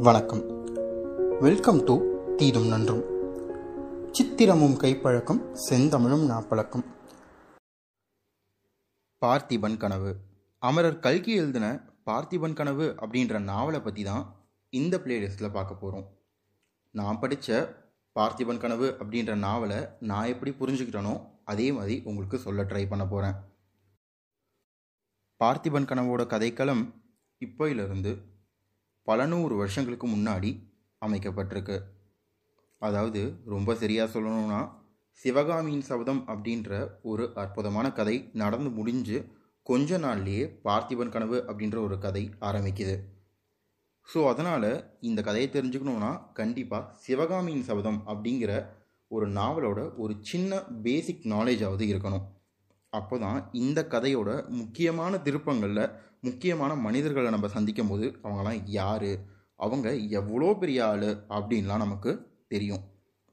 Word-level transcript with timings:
வணக்கம். 0.00 0.42
Welcome 1.40 1.84
to 1.84 1.94
தீதும் 2.36 2.68
நன்றும். 2.68 3.02
சித்திரமும் 4.10 4.76
கைப்பழக்கம் 4.76 5.52
செந்தமிழும் 5.70 6.24
நாப்பழக்கம். 6.28 6.84
பார்த்திபன் 9.22 9.76
கனவு. 9.76 10.16
அமரர் 10.58 10.98
கல்கி 10.98 11.34
எழுதின 11.34 11.90
பார்த்திபன் 12.10 12.52
கனவு 12.52 12.94
அப்படின்ற 12.96 13.38
நாவலை 13.38 13.80
பற்றி 13.80 14.02
தான் 14.02 14.48
இந்த 14.68 14.98
பிளேலிஸ்ட்டில் 14.98 15.52
பார்க்க 15.52 15.74
போகிறோம் 15.74 16.06
நான் 16.90 17.18
படித்த 17.18 17.76
பார்த்திபன் 18.12 18.58
கனவு 18.58 18.96
அப்படின்ற 18.98 19.34
நாவலை 19.34 19.88
நான் 19.98 20.26
எப்படி 20.26 20.50
புரிஞ்சுக்கிட்டனோ 20.50 21.26
அதே 21.44 21.72
மாதிரி 21.72 22.02
உங்களுக்கு 22.04 22.38
சொல்ல 22.38 22.62
ட்ரை 22.62 22.88
பண்ண 22.88 23.06
போகிறேன் 23.06 23.34
பார்த்திபன் 25.38 25.84
கனவோட 25.84 26.24
கதைக்களம் 26.24 26.94
இப்போயிலிருந்து 27.38 28.30
பல 29.08 29.26
நூறு 29.26 29.54
வருஷங்களுக்கு 29.56 30.06
முன்னாடி 30.08 30.50
அமைக்கப்பட்டிருக்கு. 31.02 31.76
அதாவது 32.78 33.20
ரொம்ப 33.44 33.74
சரியாக 33.74 34.06
சொல்லணும்னா 34.14 34.60
சிவகாமியின் 35.20 35.86
சபதம் 35.88 36.22
அப்படின்ற 36.26 36.70
ஒரு 37.02 37.24
அற்புதமான 37.34 37.86
கதை 37.92 38.16
நடந்து 38.32 38.70
முடிஞ்சு 38.70 39.18
கொஞ்ச 39.66 39.98
நாள்லேயே 39.98 40.44
பார்த்திபன் 40.64 41.08
கனவு 41.08 41.38
அப்படின்ற 41.48 41.76
ஒரு 41.82 41.96
கதை 41.98 42.22
ஆரம்பிக்குது. 42.40 42.94
ஸோ 44.08 44.20
அதனால் 44.28 44.98
இந்த 45.00 45.20
கதையை 45.22 45.48
தெரிஞ்சுக்கணுன்னா 45.52 46.12
கண்டிப்பாக 46.32 46.92
சிவகாமியின் 47.04 47.62
சபதம் 47.62 48.00
அப்படிங்கிற 48.06 48.52
ஒரு 49.10 49.26
நாவலோட 49.28 49.80
ஒரு 49.96 50.14
சின்ன 50.20 50.62
பேசிக் 50.82 51.24
நாலேஜாவது 51.24 51.86
இருக்கணும். 51.92 52.24
அப்போ 52.92 53.16
தான் 53.18 53.38
இந்த 53.62 53.80
கதையோட 53.94 54.30
முக்கியமான 54.60 55.18
திருப்பங்களில் 55.18 55.84
முக்கியமான 56.20 56.72
மனிதர்களை 56.86 57.28
நம்ம 57.30 57.48
சந்திக்கும் 57.48 57.90
போது 57.92 58.06
அவங்களாம் 58.22 58.60
யார்? 58.78 59.10
அவங்க 59.56 59.88
எவ்வளோ 60.20 60.48
பெரிய 60.54 60.80
ஆள்? 60.86 61.10
அப்படின்லாம் 61.36 61.84
நமக்கு 61.84 62.10
தெரியும். 62.48 62.82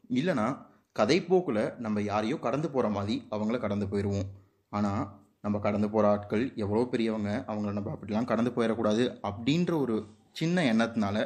இல்லைனா 0.10 0.48
கதைப்போக்கில் 0.96 1.64
நம்ம 1.78 2.02
யாரையோ 2.02 2.38
கடந்து 2.40 2.68
போகிற 2.70 2.88
மாதிரி 2.90 3.16
அவங்கள 3.30 3.58
கடந்து 3.60 3.88
போயிடுவோம் 3.88 4.30
ஆனால் 4.72 5.04
நம்ம 5.42 5.60
கடந்து 5.60 5.88
போகிற 5.90 6.08
ஆட்கள் 6.10 6.46
எவ்வளோ 6.56 6.86
பெரியவங்க? 6.94 7.32
அவங்கள 7.48 7.72
நம்ம 7.72 7.92
அப்படிலாம் 7.96 8.32
கடந்து 8.32 8.52
போயிடக்கூடாது 8.56 9.04
அப்படின்ற 9.22 9.74
ஒரு 9.82 9.98
சின்ன 10.32 10.64
எண்ணத்தினால 10.72 11.18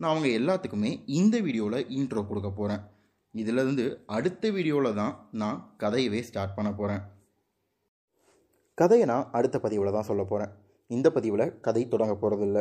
நான் 0.00 0.12
அவங்க 0.12 0.28
எல்லாத்துக்குமே 0.40 0.90
இந்த 1.18 1.36
வீடியோவில் 1.40 1.88
இன்ட்ரோ 1.96 2.22
கொடுக்க 2.26 2.50
போகிறேன் 2.50 2.82
இதிலேருந்து 3.34 3.84
அடுத்த 4.16 4.50
வீடியோவில் 4.50 4.94
தான் 4.94 5.14
நான் 5.32 5.58
கதையவே 5.78 6.20
ஸ்டார்ட் 6.20 6.56
பண்ண 6.56 6.70
போகிறேன் 6.72 7.02
கதையை 8.78 9.06
நான் 9.06 9.26
அடுத்த 9.30 9.56
பதிவில் 9.58 9.96
தான் 9.96 10.08
சொல்ல 10.10 10.22
போகிறேன் 10.24 10.52
இந்த 10.90 11.08
பதிவில் 11.10 11.44
கதை 11.60 11.88
தொடங்க 11.88 12.14
போகிறதில்ல 12.14 12.60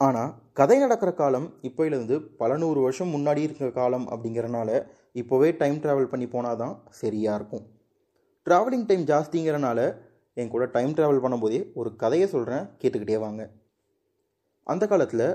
ஆனால் 0.00 0.30
கதை 0.52 0.76
நடக்கிற 0.78 1.10
காலம் 1.12 1.46
இப்போயிலேருந்து 1.68 2.16
பல 2.40 2.56
நூறு 2.56 2.80
வருஷம் 2.80 3.12
முன்னாடி 3.14 3.40
இருக்கிற 3.46 3.68
காலம் 3.70 4.06
அப்படிங்கிறனால 4.12 4.70
இப்போவே 5.20 5.48
டைம் 5.62 5.78
ட்ராவல் 5.84 6.10
பண்ணி 6.12 6.26
போனால் 6.28 6.56
தான் 6.56 6.74
சரியாக 7.00 7.38
இருக்கும். 7.38 7.64
ட்ராவலிங் 8.46 8.86
டைம் 8.86 9.04
ஜாஸ்திங்கிறனால 9.10 9.80
என் 10.40 10.52
கூட 10.54 10.66
டைம் 10.76 10.92
ட்ராவல் 10.98 11.22
பண்ணும்போதே 11.24 11.60
ஒரு 11.80 11.96
கதையை 11.96 12.28
சொல்கிறேன் 12.34 12.64
கேட்டுக்கிட்டே 12.82 13.18
வாங்க. 13.18 13.42
அந்த 14.66 14.86
காலத்தில் 14.86 15.26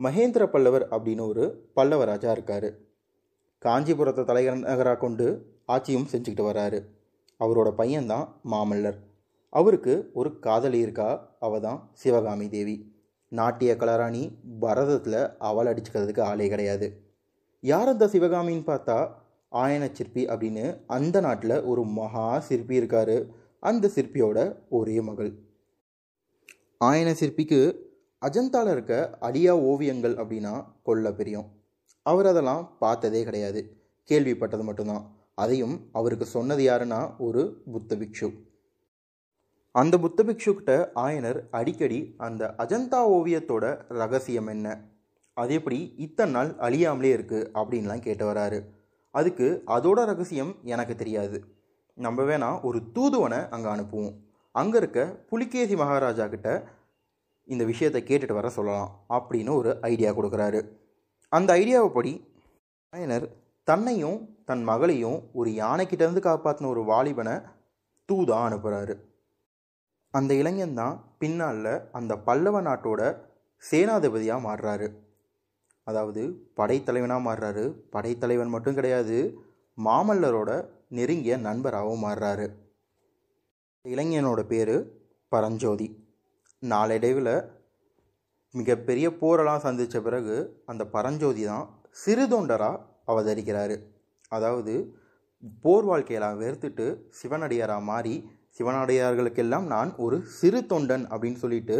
மகேந்திர 0.00 0.44
பல்லவர் 0.54 0.86
அப்படின்னு 0.94 1.24
ஒரு 1.32 1.44
பல்லவ 1.74 2.04
ராஜா 2.04 2.30
இருக்கார். 2.32 2.68
காஞ்சிபுரத்தை 3.62 4.24
தலைநகராக 4.24 5.00
கொண்டு 5.04 5.26
ஆட்சியும் 5.74 6.08
செஞ்சுக்கிட்டு 6.12 6.46
வராரு. 6.50 6.80
அவரோட 7.40 7.72
பையன்தான் 7.78 8.28
மாமல்லர். 8.50 8.98
அவருக்கு 9.50 10.10
ஒரு 10.14 10.38
காதலி 10.38 10.78
இருக்கா? 10.78 11.36
அவ 11.40 11.60
தான் 11.60 11.90
சிவகாமி 11.92 12.48
தேவி. 12.48 12.94
நாட்டிய 13.28 13.76
கலராணி 13.78 14.32
பரதத்தில் 14.60 15.36
அவள் 15.38 15.66
அடிச்சுக்கிறதுக்கு 15.66 16.20
ஆளே 16.20 16.48
கிடையாது. 16.48 17.02
யார் 17.60 17.88
அந்த 17.88 18.06
சிவகாமின்னு 18.06 18.66
பார்த்தா? 18.66 19.10
ஆயன 19.52 19.92
சிற்பி 19.92 20.26
அப்படின்னு 20.26 20.82
அந்த 20.86 21.20
நாட்டில் 21.20 21.62
ஒரு 21.62 21.84
மகா 21.84 22.38
சிற்பி 22.38 22.74
இருக்கார். 22.74 23.26
அந்த 23.60 23.90
சிற்பியோட 23.94 24.56
ஒரே 24.68 25.00
மகள். 25.00 25.38
ஆயன 26.84 27.12
சிற்பிக்கு 27.12 27.90
அஜந்தாவில் 28.26 28.70
இருக்க 28.70 29.18
அடியா 29.20 29.50
ஓவியங்கள் 29.50 30.14
அப்படின்னா 30.14 30.64
கொல்ல 30.82 31.12
பிரியம். 31.12 31.50
அவர் 32.02 32.26
அதெல்லாம் 32.26 32.76
பார்த்ததே 32.78 33.24
கிடையாது. 33.24 33.76
கேள்விப்பட்டது 34.10 34.62
மட்டும்தான். 34.62 35.25
அதையும் 35.42 35.76
அவருக்கு 35.98 36.26
சொன்னது 36.34 36.62
யாருன்னா 36.66 37.00
ஒரு 37.26 37.42
புத்த 37.72 37.96
பிக்ஷு. 37.96 38.28
அந்த 39.74 39.94
புத்த 40.04 40.20
பிக்ஷுக்கிட்ட 40.28 40.74
ஆயனர் 41.04 41.38
அடிக்கடி 41.58 41.98
அந்த 42.26 42.42
அஜந்தா 42.62 43.00
ஓவியத்தோட 43.16 43.64
ரகசியம் 44.02 44.48
என்ன? 44.54 44.66
அது 45.36 45.52
எப்படி 45.58 45.78
இத்தனை 46.04 46.32
நாள் 46.32 46.50
அழியாமலே 46.66 47.10
இருக்குது 47.16 47.48
அப்படின்லாம் 47.60 48.04
கேட்டு 48.06 48.24
வராரு. 48.30 48.60
அதுக்கு 49.14 49.48
அதோட 49.76 49.98
ரகசியம் 50.12 50.52
எனக்கு 50.62 50.94
தெரியாது. 51.02 51.38
நம்ம 51.94 52.22
வேணா 52.22 52.50
ஒரு 52.68 52.78
தூதுவனை 52.96 53.40
அங்கே 53.54 53.68
அனுப்புவோம். 53.74 54.16
அங்கே 54.54 54.78
இருக்க 54.82 55.00
புலிகேசி 55.30 55.76
மகாராஜா 55.76 56.26
கிட்ட 56.34 56.50
இந்த 57.48 57.64
விஷயத்தை 57.64 58.00
கேட்டுட்டு 58.02 58.38
வர 58.38 58.48
சொல்லலாம் 58.48 58.92
அப்படின்னு 59.16 59.52
ஒரு 59.60 59.72
ஐடியா 59.92 60.10
கொடுக்குறாரு. 60.12 60.60
அந்த 61.32 61.50
ஐடியாவை 61.62 61.90
படி 61.98 62.12
ஆயனர் 62.92 63.26
தன்னையும் 63.68 64.18
தன் 64.44 64.62
மகளையும் 64.62 65.18
ஒரு 65.32 65.50
யானைக்கிட்டேருந்து 65.62 66.20
காப்பாற்றின 66.26 66.70
ஒரு 66.74 66.82
வாலிபனை 66.90 67.34
தூதா 68.08 68.36
அனுப்புகிறாரு 68.48 68.94
அந்த 70.14 70.32
இளைஞன் 70.34 70.74
தான் 70.74 70.94
பின்னால் 71.18 71.72
அந்த 71.98 72.12
பல்லவ 72.26 72.60
நாட்டோட 72.60 73.00
சேனாதிபதியாக 73.62 74.44
மாறுறாரு. 74.46 74.88
அதாவது 75.86 76.22
படைத்தலைவனாக 76.56 77.26
மாறுறாரு. 77.26 77.64
படைத்தலைவன் 77.90 78.52
மட்டும் 78.54 78.74
கிடையாது 78.74 79.18
மாமல்லரோட 79.78 80.50
நெருங்கிய 80.98 81.36
நண்பராகவும் 81.48 82.04
மாறுறாரு. 82.06 82.46
இளைஞனோட 83.84 84.40
பேர் 84.52 84.76
பரஞ்சோதி. 85.32 85.88
நாளடைவில் 86.62 87.34
மிகப்பெரிய 88.54 89.06
போரெல்லாம் 89.20 89.64
சந்தித்த 89.66 89.96
பிறகு 90.00 90.36
அந்த 90.66 90.82
பரஞ்சோதி 90.94 91.42
தான் 91.44 91.66
சிறுதொண்டராக 91.96 92.82
அவதரிக்கிறார். 93.06 93.74
அதாவது 94.28 94.74
போர் 95.62 95.86
வாழ்க்கையெல்லாம் 95.86 96.38
வெறுத்துட்டு 96.42 96.86
சிவனடியாராக 97.22 97.80
மாறி 97.80 98.14
சிவனடியார்களுக்கெல்லாம் 98.58 99.66
நான் 99.66 99.96
ஒரு 99.96 100.24
சிறு 100.38 100.60
தொண்டன் 100.60 101.04
அப்படின்னு 101.14 101.34
சொல்லிட்டு 101.34 101.76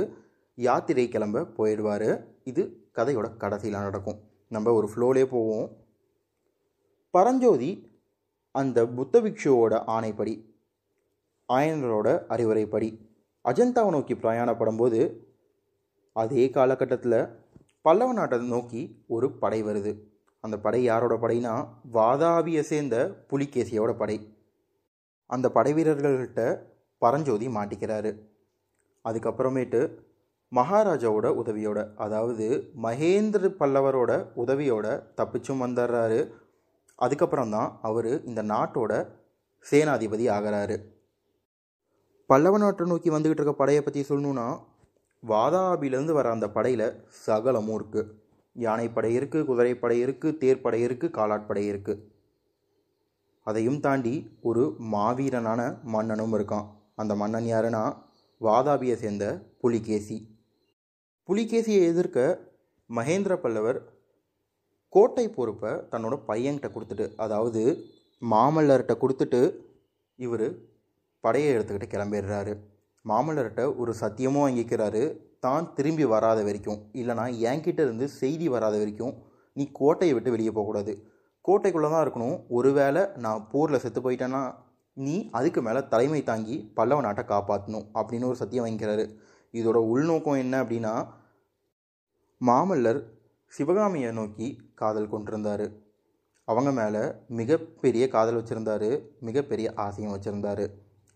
யாத்திரை 0.54 1.08
கிளம்ப 1.08 1.46
போயிடுவார். 1.58 2.24
இது 2.44 2.62
கதையோட 2.94 3.36
கடைசியில் 3.36 3.78
நடக்கும். 3.78 4.20
நம்ம 4.48 4.72
ஒரு 4.72 4.88
ஃப்ளோலே 4.92 5.24
போவோம். 5.24 5.68
பரஞ்சோதி 7.10 7.70
அந்த 8.50 8.86
புத்த 8.86 9.20
பிக்ஷுவோட 9.20 9.74
ஆணைப்படி 9.96 10.34
ஆயனரோட 11.52 12.08
அறிவுரைப்படி 12.34 12.88
அஜந்தாவை 13.44 13.90
நோக்கி 13.90 14.14
பிரயாணப்படும் 14.14 14.76
போது 14.76 15.00
அதே 16.12 16.50
காலகட்டத்தில் 16.50 17.18
பல்லவ 17.80 18.12
நாட்டை 18.12 18.38
நோக்கி 18.48 18.82
ஒரு 19.06 19.30
படை 19.32 19.62
வருது. 19.64 19.92
அந்த 20.44 20.56
படை 20.58 20.82
யாரோட 20.82 21.14
படைனா 21.14 21.52
வாதாபியை 21.92 22.60
சேர்ந்த 22.60 22.96
புலிகேசியோட 23.30 23.92
படை. 23.96 24.16
அந்த 25.30 25.46
படை 25.50 25.72
வீரர்கள்கிட்ட 25.74 26.42
பரஞ்சோதி 27.02 27.46
மாட்டிக்கிறாரு. 27.48 28.10
அதுக்கப்புறமேட்டு 29.04 29.80
மகாராஜாவோட 30.52 31.26
உதவியோட 31.42 31.78
அதாவது 31.96 32.46
மகேந்திர 32.82 33.48
பல்லவரோட 33.60 34.12
உதவியோட 34.36 34.86
தப்பிச்சும் 35.16 35.62
வந்துடுறாரு. 35.64 36.20
அதுக்கப்புறம் 36.94 37.50
தான் 37.50 37.78
அவர் 37.82 38.10
இந்த 38.24 38.42
நாட்டோட 38.42 38.92
சேனாதிபதி 39.66 40.26
ஆகிறாரு. 40.36 40.76
பல்லவ 42.30 42.58
நாட்டை 42.58 42.86
நோக்கி 42.86 43.10
வந்துக்கிட்டு 43.10 43.42
இருக்க 43.42 43.52
படையை 43.52 43.82
பற்றி 43.82 44.00
சொல்லணுன்னா 44.08 44.46
வாதாபிலேருந்து 45.22 46.12
வர 46.12 46.30
அந்த 46.30 46.46
படையில் 46.50 46.86
சகலமும் 47.26 47.76
இருக்குது 47.78 48.10
யானைப்படை 48.64 49.10
இருக்குது 49.18 49.46
குதிரைப்படை 49.48 49.96
இருக்குது 50.04 50.38
தேர்ப்படை 50.42 50.80
இருக்குது 50.86 51.14
காலாட்படை 51.16 51.64
இருக்குது 51.72 52.02
அதையும் 53.46 53.80
தாண்டி 53.84 54.14
ஒரு 54.48 54.62
மாவீரனான 54.92 55.60
மன்னனும் 55.94 56.34
இருக்கான். 56.36 56.66
அந்த 57.00 57.12
மன்னன் 57.20 57.48
யாருன்னா 57.50 57.82
வாதாபியை 58.40 58.96
சேர்ந்த 59.02 59.26
புலிகேசி. 59.62 60.16
புலிகேசியை 61.28 61.82
எதிர்க்க 61.90 62.24
மகேந்திர 62.90 63.34
பல்லவர் 63.44 63.78
கோட்டை 64.92 65.26
பொறுப்பை 65.36 65.72
தன்னோட 65.92 66.14
பையன்கிட்ட 66.28 66.68
கொடுத்துட்டு 66.74 67.06
அதாவது 67.24 67.62
மாமல்லர்கிட்ட 68.22 68.94
கொடுத்துட்டு 69.02 69.40
இவர் 70.18 70.46
படையை 71.24 71.48
எடுத்துக்கிட்டு 71.54 71.94
கிளம்பிடுறாரு. 71.94 72.52
மாமல்லர்கிட்ட 73.04 73.64
ஒரு 73.80 73.92
சத்தியமும் 74.02 74.44
வாங்கிக்கிறாரு. 74.44 75.02
தான் 75.46 75.66
திரும்பி 75.78 76.04
வராத 76.14 76.40
வரைக்கும். 76.48 76.80
இல்லைனா 77.00 77.24
என்கிட்ட 77.50 77.80
இருந்து 77.86 78.06
செய்தி 78.20 78.48
வராத 78.54 78.76
வரைக்கும் 78.82 79.14
நீ 79.56 79.64
கோட்டையை 79.80 80.14
விட்டு 80.16 80.34
வெளியே 80.34 80.52
போகக்கூடாது. 80.52 80.94
கோட்டைக்குள்ளே 81.44 81.90
தான் 81.94 82.04
இருக்கணும். 82.04 82.38
ஒருவேளை 82.58 83.02
நான் 83.24 83.42
போரில் 83.52 83.82
செத்து 83.84 84.00
போயிட்டேன்னா 84.06 84.42
நீ 84.96 85.14
அதுக்கு 85.38 85.60
மேலே 85.64 85.80
தலைமை 85.92 86.20
தாங்கி 86.28 86.54
பல்லவ 86.76 87.00
நாட்டை 87.06 87.22
காப்பாற்றணும் 87.30 87.86
அப்படின்னு 87.98 88.28
ஒரு 88.30 88.38
சத்தியம் 88.42 88.64
வாங்கிக்கிறாரு 88.64 89.04
இதோட 89.54 89.78
உள்நோக்கம் 89.92 90.40
என்ன 90.44 90.54
அப்படின்னா 90.62 90.94
மாமல்லர் 92.40 93.00
சிவகாமியை 93.52 94.10
நோக்கி 94.18 94.48
காதல் 94.80 95.12
கொண்டிருந்தார். 95.12 95.66
அவங்க 96.48 96.70
மேலே 96.78 97.02
மிகப்பெரிய 97.38 98.04
காதல் 98.14 98.38
வச்சுருந்தாரு 98.38 98.90
மிகப்பெரிய 99.28 99.66
ஆசையும் 99.84 100.14
வச்சுருந்தாரு. 100.14 100.66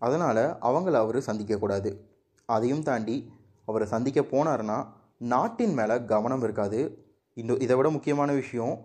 அதனால் 0.01 0.43
அவங்கள 0.69 0.95
அவர் 1.03 1.19
சந்திக்கக்கூடாது. 1.29 1.91
அதையும் 2.49 2.85
தாண்டி 2.87 3.17
அவரை 3.71 3.87
சந்திக்க 3.95 4.21
போனாருன்னா 4.33 4.79
நாட்டின் 5.33 5.75
மேலே 5.79 5.97
கவனம் 6.13 6.43
இருக்காது. 6.47 6.79
இன்னும் 7.37 7.61
இதை 7.65 7.75
விட 7.77 7.89
முக்கியமான 7.95 8.31
விஷயம் 8.39 8.75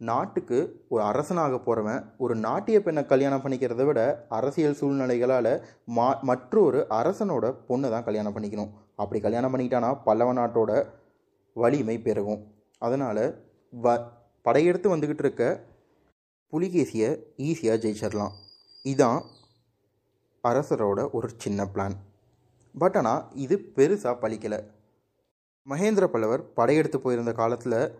நாட்டுக்கு 0.00 0.58
ஒரு 0.92 1.02
அரசனாக 1.10 1.58
போகிறவன் 1.66 2.00
ஒரு 2.24 2.34
நாட்டிய 2.46 2.78
பெண்ணை 2.86 3.02
கல்யாணம் 3.12 3.42
பண்ணிக்கிறத 3.44 3.84
விட 3.88 4.00
அரசியல் 4.38 4.76
சூழ்நிலைகளால் 4.80 5.52
மா 5.98 6.08
மற்றொரு 6.30 6.80
அரசனோட 6.98 7.44
பொண்ணை 7.68 7.88
தான் 7.94 8.06
கல்யாணம் 8.08 8.34
பண்ணிக்கணும். 8.36 8.72
அப்படி 9.02 9.20
கல்யாணம் 9.26 9.52
பண்ணிக்கிட்டானா 9.52 9.90
பல்லவ 10.06 10.32
நாட்டோட 10.40 10.72
வலிமை 11.56 11.96
பெருகும். 12.06 12.42
அதனால் 12.82 13.22
வ 13.72 13.96
படையெடுத்து 14.46 14.88
வந்துக்கிட்டு 14.94 15.24
இருக்க 15.24 15.44
புலிகேசியை 16.52 17.08
ஈஸியாக 17.46 17.80
ஜெயிச்சிடலாம் 17.84 18.34
இதான் 18.84 19.20
அரசரோட 20.44 21.00
ஒரு 21.18 21.28
சின்ன 21.44 21.60
பிளான் 21.74 21.96
பட் 22.78 22.96
ஆனால் 22.96 23.28
இது 23.34 23.72
பெருசாக 23.74 24.16
பழிக்கலை. 24.22 24.66
மகேந்திர 25.68 26.06
பல்லவர் 26.06 26.52
படையெடுத்து 26.52 27.00
போயிருந்த 27.00 27.32
காலத்தில் 27.32 27.98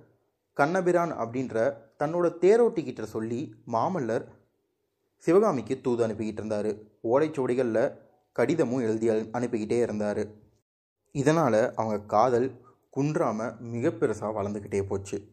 கண்ணபிரான் 0.53 1.13
அப்படின்ற 1.13 1.77
தன்னோட 1.99 2.33
தேரோட்டிக்கிட்ட 2.41 3.03
சொல்லி 3.03 3.55
மாமல்லர் 3.73 4.25
சிவகாமிக்கு 5.17 5.81
தூது 5.81 6.07
அனுப்பிக்கிட்டு 6.07 6.33
இருந்தார். 6.33 6.67
ஓலைச்சுவடிகளில் 7.03 7.99
கடிதமும் 8.33 8.81
எழுதி 8.81 9.09
அனு- 9.09 9.13
அனுப்பிக்கிட்டே 9.13 9.81
இருந்தார். 9.81 10.27
இதனால் 11.13 11.75
அவங்க 11.75 12.01
காதல் 12.01 12.61
குன்றாமல் 12.91 13.61
மிக 13.61 13.89
பெருசாக 13.89 14.35
வளர்ந்துக்கிட்டே 14.35 14.83
போச்சு. 14.83 15.27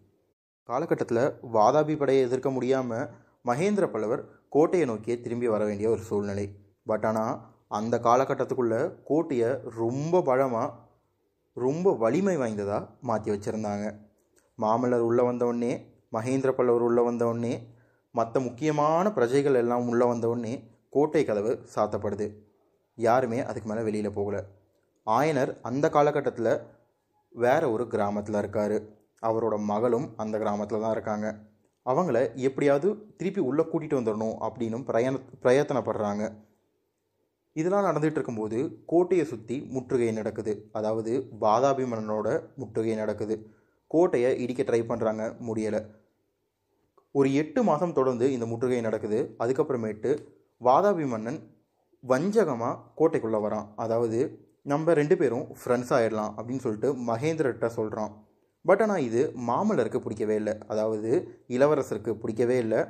காலகட்டத்தில் 0.64 1.34
வாதாபி 1.54 1.98
படையை 1.98 2.24
எதிர்க்க 2.24 2.50
முடியாமல் 2.50 3.10
மகேந்திர 3.46 3.88
பல்லவர் 3.88 4.26
கோட்டையை 4.50 4.88
நோக்கியே 4.88 5.22
திரும்பி 5.22 5.48
வர 5.48 5.66
வேண்டிய 5.66 5.90
ஒரு 5.90 6.02
சூழ்நிலை. 6.02 6.56
பட் 6.86 7.06
ஆனால் 7.06 7.53
அந்த 7.78 7.96
காலகட்டத்துக்குள்ளே 8.08 8.80
கோட்டையை 9.10 9.50
ரொம்ப 9.80 10.22
பழமாக 10.30 10.74
ரொம்ப 11.58 11.88
வலிமை 12.04 12.36
வாய்ந்ததாக 12.42 12.88
மாற்றி 13.10 13.30
வச்சுருந்தாங்க. 13.32 13.88
மாமல்லர் 14.58 15.06
உள்ளே 15.10 15.24
வந்தவுடனே 15.30 15.72
மகேந்திர 16.16 16.52
பல்லவர் 16.58 16.86
உள்ளே 16.88 17.04
வந்தவுடனே 17.04 17.54
மற்ற 18.16 18.40
முக்கியமான 18.48 19.06
பிரஜைகள் 19.12 19.60
எல்லாம் 19.62 19.88
உள்ளே 19.92 20.06
வந்தவுடனே 20.06 20.54
கோட்டை 20.90 21.22
கதவு 21.26 21.52
சாத்தப்படுது. 21.76 22.28
யாருமே 22.98 23.40
அதுக்கு 23.50 23.70
மேலே 23.70 23.84
வெளியில் 23.88 24.16
போகலை. 24.18 24.42
ஆயனர் 25.08 25.52
அந்த 25.70 25.86
காலகட்டத்தில் 25.96 26.54
வேற 27.36 27.62
ஒரு 27.72 27.86
கிராமத்தில் 27.94 28.40
இருக்கார். 28.42 28.78
அவரோட 29.28 29.56
மகளும் 29.72 30.08
அந்த 30.22 30.36
கிராமத்தில் 30.44 30.84
தான் 30.86 30.96
இருக்காங்க. 30.98 31.28
அவங்கள 31.86 32.18
எப்படியாவது 32.48 32.90
திருப்பி 33.18 33.42
உள்ளே 33.50 33.64
கூட்டிகிட்டு 33.72 34.00
வந்துடணும் 34.00 34.36
அப்படின்னும் 34.48 34.86
பிரயண 34.90 35.16
பிரயத்தனப்படுறாங்க. 35.44 36.24
இதெல்லாம் 37.60 37.88
நடந்துகிட்டு 37.88 38.20
இருக்கும்போது 38.20 38.60
கோட்டையை 38.92 39.26
சுற்றி 39.32 39.58
முற்றுகை 39.74 40.12
நடக்குது. 40.20 40.54
அதாவது 40.78 41.12
வாதாபி 41.44 41.86
மன்னனோட 41.92 42.28
முற்றுகை 42.62 42.96
நடக்குது. 43.02 43.36
கோட்டையை 43.92 44.32
இடிக்க 44.44 44.62
ட்ரை 44.70 44.82
பண்ணுறாங்க 44.92 45.24
முடியலை. 45.48 45.82
ஒரு 47.20 47.30
எட்டு 47.42 47.62
மாதம் 47.70 47.98
தொடர்ந்து 47.98 48.28
இந்த 48.36 48.46
முற்றுகை 48.52 48.80
நடக்குது. 48.88 49.20
அதுக்கப்புறமேட்டு 49.44 50.12
வாதாபி 50.62 51.06
மன்னன் 51.14 51.40
வஞ்சகமாக 52.04 52.80
கோட்டைக்குள்ளே 53.00 53.40
வரான். 53.46 53.68
அதாவது 53.84 54.20
நம்ம 54.72 54.94
ரெண்டு 55.00 55.16
பேரும் 55.20 55.46
ஃப்ரெண்ட்ஸ் 55.60 55.94
ஆயிடலாம் 55.96 56.34
அப்படின்னு 56.38 56.64
சொல்லிட்டு 56.66 56.90
மகேந்திரட்ட 57.10 57.68
சொல்கிறான் 57.78 58.12
பட் 58.66 58.82
ஆனால் 58.84 59.06
இது 59.08 59.22
மாமல்லருக்கு 59.48 60.00
பிடிக்கவே 60.04 60.36
இல்லை. 60.42 60.54
அதாவது 60.72 61.10
இளவரசருக்கு 61.56 62.12
பிடிக்கவே 62.22 62.58
இல்லை. 62.66 62.82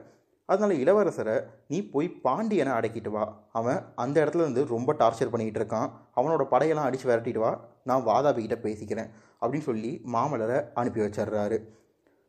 அதனால் 0.46 0.76
இளவரசரை 0.76 1.44
நீ 1.68 1.90
போய் 1.90 2.10
பாண்டியனை 2.10 2.74
அடக்கிட்டு 2.74 3.10
வா. 3.10 3.44
அவன் 3.52 3.86
அந்த 3.96 4.26
இடத்துல 4.26 4.36
இருந்து 4.36 4.66
ரொம்ப 4.66 4.94
டார்ச்சர் 4.94 5.30
பண்ணிக்கிட்டு 5.30 5.60
இருக்கான். 5.60 5.92
அவனோட 6.16 6.46
படையெல்லாம் 6.52 6.88
அடித்து 6.90 7.10
விரட்டிட்டு 7.10 7.40
வா. 7.40 7.66
நான் 7.84 8.06
வாதாபிகிட்ட 8.06 8.56
பேசிக்கிறேன் 8.66 9.10
அப்படின்னு 9.42 9.60
சொல்லி 9.60 10.02
மாமல்லரை 10.14 10.70
அனுப்பி 10.74 11.00
வச்சிடுறாரு. 11.00 11.64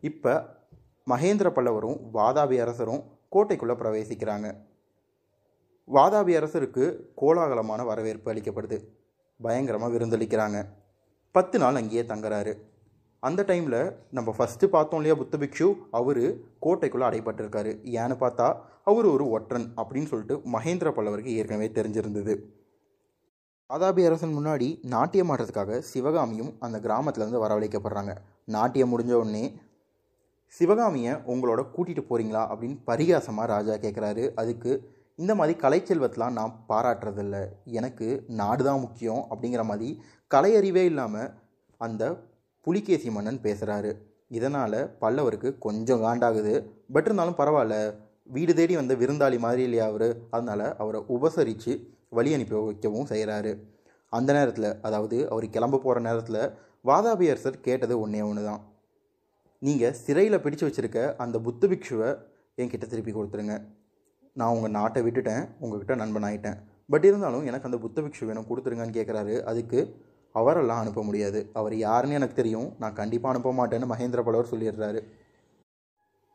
இப்போ 0.00 0.56
மகேந்திர 1.10 1.50
பல்லவரும் 1.50 2.00
வாதாபி 2.14 2.60
அரசரும் 2.60 3.02
கோட்டைக்குள்ளே 3.32 3.74
பிரவேசிக்கிறாங்க. 3.80 4.56
வாதாபி 5.94 6.32
அரசருக்கு 6.36 6.84
கோலாகலமான 7.16 7.84
வரவேற்பு 7.84 8.32
அளிக்கப்படுது. 8.32 8.84
பயங்கரமாக 9.42 9.96
விருந்தளிக்கிறாங்க. 9.96 10.64
பத்து 11.32 11.58
நாள் 11.58 11.74
அங்கேயே 11.74 12.02
தங்குறாரு. 12.02 12.52
அந்த 13.26 13.40
டைமில் 13.48 13.80
நம்ம 14.16 14.34
ஃபஸ்ட்டு 14.36 14.66
பார்த்தோம் 14.74 15.00
இல்லையா 15.00 15.16
புத்த 15.20 15.36
பிக்ஷு? 15.42 15.66
அவர் 15.98 16.24
கோட்டைக்குள்ளே 16.64 17.06
அடைப்பட்டிருக்காரு 17.08 17.72
ஏன்னு 18.00 18.16
பார்த்தா 18.22 18.46
அவர் 18.90 19.06
ஒரு 19.12 19.24
ஒற்றன் 19.36 19.66
அப்படின்னு 19.80 20.10
சொல்லிட்டு 20.10 20.36
மகேந்திர 20.54 20.88
பல்லவருக்கு 20.96 21.34
ஏற்கனவே 21.40 21.68
தெரிஞ்சிருந்தது. 21.78 22.34
ஆதாபி 23.70 24.02
அரசன் 24.08 24.34
முன்னாடி 24.38 24.68
நாட்டியம் 24.94 25.30
ஆடுறதுக்காக 25.32 25.78
சிவகாமியும் 25.92 26.50
அந்த 26.64 26.78
கிராமத்துலேருந்து 26.86 27.42
வரவழைக்கப்படுறாங்க. 27.44 28.12
நாட்டியம் 28.56 28.92
முடிஞ்ச 28.92 29.12
உடனே 29.20 29.44
சிவகாமியை 30.58 31.14
உங்களோட 31.32 31.60
கூட்டிகிட்டு 31.74 32.04
போகிறீங்களா 32.10 32.42
அப்படின்னு 32.50 32.76
பரிகாசமாக 32.90 33.46
ராஜா 33.54 33.76
கேட்குறாரு 33.84 34.24
அதுக்கு 34.42 34.72
இந்த 35.22 35.32
மாதிரி 35.38 35.54
கலைச்செல்வத்தெலாம் 35.64 36.36
நான் 36.38 36.54
பாராட்டுறதில்ல. 36.68 37.36
எனக்கு 37.78 38.06
நாடு 38.40 38.62
தான் 38.68 38.84
முக்கியம். 38.84 39.24
அப்படிங்கிற 39.32 39.64
மாதிரி 39.70 39.88
கலையறிவே 40.34 40.84
இல்லாமல் 40.92 41.32
அந்த 41.80 42.04
புலிகேசி 42.64 43.08
மன்னன் 43.16 43.44
பேசுகிறாரு 43.46 43.90
இதனால் 44.36 44.78
பல்லவருக்கு 45.02 45.48
கொஞ்சம் 45.66 46.02
காண்டாகுது. 46.04 46.54
பட் 46.94 47.06
இருந்தாலும் 47.08 47.38
பரவாயில்ல. 47.40 47.76
வீடு 48.36 48.52
தேடி 48.58 48.74
வந்த 48.80 48.94
விருந்தாளி 49.00 49.38
மாதிரி 49.44 49.62
இல்லையா 49.68 49.86
அவர்? 49.90 50.08
அதனால் 50.36 50.66
அவரை 50.82 51.00
உபசரித்து 51.14 51.72
வழி 52.16 52.30
அனுப்பி 52.36 52.54
வைக்கவும் 52.58 53.10
செய்கிறாரு 53.12 53.52
அந்த 54.12 54.30
நேரத்தில் 54.36 54.68
அதாவது 54.86 55.16
அவர் 55.32 55.46
கிளம்ப 55.54 55.80
போகிற 55.84 56.00
நேரத்தில் 56.08 56.40
வாதாபி 56.84 57.26
அரசர் 57.32 57.64
கேட்டது 57.66 57.94
ஒன்றே 58.04 58.20
ஒன்று 58.28 58.42
தான் 58.48 58.62
நீங்கள் 59.62 59.96
சிறையில் 60.04 60.42
பிடிச்சு 60.44 60.64
வச்சுருக்க 60.68 61.00
அந்த 61.24 61.36
புத்த 61.46 61.66
பிக்ஷுவை 61.72 62.10
என்கிட்ட 62.60 62.86
திருப்பி 62.92 63.12
கொடுத்துருங்க. 63.12 63.54
நான் 64.36 64.54
உங்கள் 64.56 64.74
நாட்டை 64.78 65.00
விட்டுட்டேன். 65.06 65.44
உங்ககிட்ட 65.62 65.94
நண்பன் 66.02 66.26
ஆகிட்டேன் 66.28 66.58
பட் 66.92 67.06
இருந்தாலும் 67.08 67.46
எனக்கு 67.50 67.68
அந்த 67.68 67.78
புத்த 67.84 67.98
பிக்ஷு 68.02 68.24
வேணும் 68.30 68.48
கொடுத்துருங்கன்னு 68.48 68.96
கேட்குறாரு 68.98 69.34
அதுக்கு 69.50 69.80
அவரெல்லாம் 70.38 70.80
அனுப்ப 70.82 71.02
முடியாது. 71.08 71.40
அவர் 71.60 71.74
யாருன்னு 71.86 72.18
எனக்கு 72.18 72.36
தெரியும். 72.40 72.68
நான் 72.82 72.98
கண்டிப்பாக 73.00 73.32
அனுப்ப 73.34 73.52
மாட்டேன்னு 73.58 73.90
மகேந்திர 73.92 74.22
பல்லவர் 74.26 74.52
சொல்லிடுறாரு. 74.52 75.00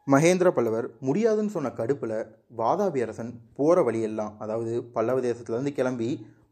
மகேந்திர 0.07 0.49
பல்லவர் 0.57 0.85
முடியாதுன்னு 1.07 1.53
சொன்ன 1.55 1.71
கடுப்பில் 1.79 2.15
வாதாபி 2.59 2.99
அரசன் 3.05 3.31
போகிற 3.57 3.81
வழியெல்லாம் 3.87 4.33
அதாவது 4.43 4.73
பல்லவ 4.95 5.19
தேசத்துலேருந்து 5.27 5.73
கிளம்பி 5.79 6.09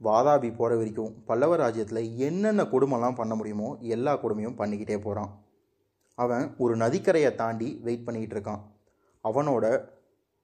வாதாபி 0.07 0.49
போகிற 0.57 0.71
வரைக்கும் 0.79 1.13
பல்லவ 1.29 1.55
ராஜ்யத்தில் 1.55 2.01
என்னென்ன 2.27 2.63
கொடுமைலாம் 2.73 3.19
பண்ண 3.19 3.35
முடியுமோ 3.35 3.69
எல்லா 3.95 4.13
கொடுமையும் 4.23 4.57
பண்ணிக்கிட்டே 4.59 4.97
போகிறான் 5.01 5.31
அவன் 6.17 6.45
ஒரு 6.57 6.73
நதிக்கரையை 6.75 7.31
தாண்டி 7.35 7.69
வெயிட் 7.83 8.05
பண்ணிக்கிட்டு 8.05 8.35
இருக்கான். 8.37 8.61
அவனோட 9.23 9.65